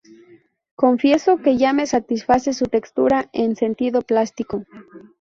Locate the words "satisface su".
1.85-2.65